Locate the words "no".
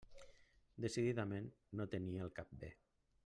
1.81-1.87